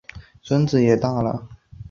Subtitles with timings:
[0.41, 1.47] 孙子也都大了